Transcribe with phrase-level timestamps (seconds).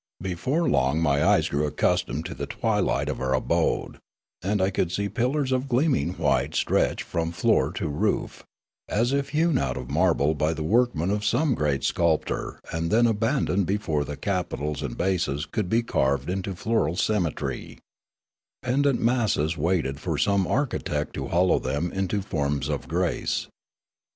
[0.19, 3.99] Before long my eyes grew accustomed to the twilight of our abode,
[4.41, 8.43] and I could see pillars of gleaming white stretch from floor to roof,
[8.89, 13.05] as if hewn out of marble by the workmen of some great sculptor and then
[13.05, 17.77] abandoned before the capitals and bases could be carved into floral symmetr5^
[18.63, 23.45] Pendent masses waited for some architect to hollow them into forms of grace.